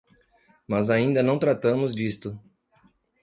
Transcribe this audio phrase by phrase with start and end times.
[0.67, 2.35] Mas ainda não tratamos disto.